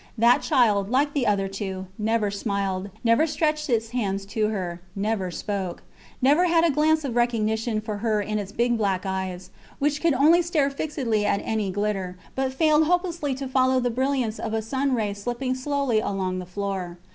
That 0.17 0.41
child, 0.41 0.89
like 0.89 1.13
the 1.13 1.27
other 1.27 1.47
two, 1.47 1.85
never 1.95 2.31
smiled, 2.31 2.89
never 3.03 3.27
stretched 3.27 3.69
its 3.69 3.89
hands 3.91 4.25
to 4.33 4.47
her, 4.47 4.81
never 4.95 5.29
spoke; 5.29 5.83
never 6.23 6.47
had 6.47 6.65
a 6.65 6.71
glance 6.71 7.05
of 7.05 7.15
recognition 7.15 7.79
for 7.79 7.97
her 7.97 8.19
in 8.19 8.39
its 8.39 8.51
big 8.51 8.79
black 8.79 9.05
eyes, 9.05 9.51
which 9.77 10.01
could 10.01 10.15
only 10.15 10.41
stare 10.41 10.71
fixedly 10.71 11.23
at 11.23 11.41
any 11.43 11.69
glitter, 11.69 12.17
but 12.33 12.51
failed 12.51 12.87
hopelessly 12.87 13.35
to 13.35 13.47
follow 13.47 13.79
the 13.79 13.91
brilliance 13.91 14.39
of 14.39 14.55
a 14.55 14.63
sun 14.63 14.95
ray 14.95 15.13
slipping 15.13 15.53
slowly 15.53 15.99
along 15.99 16.39
the 16.39 16.47
floor. 16.47 16.97